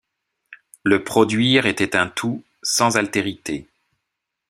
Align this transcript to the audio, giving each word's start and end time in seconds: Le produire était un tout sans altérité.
Le 0.83 1.03
produire 1.03 1.67
était 1.67 1.95
un 1.95 2.07
tout 2.07 2.43
sans 2.63 2.97
altérité. 2.97 3.67